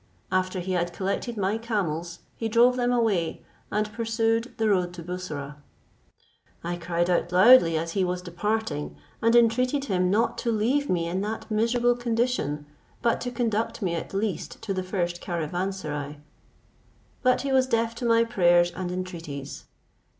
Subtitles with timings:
[0.31, 5.03] After he had collected my camels, he drove them away, and pursued the road to
[5.03, 5.57] Bussorah.
[6.63, 11.05] I cried out loudly as he was departing, and entreated him not to leave me
[11.07, 12.65] in that miserable condition,
[13.03, 16.17] but to conduct me at least to the first caravanserai;
[17.21, 19.65] but he was deaf to my prayers and entreaties.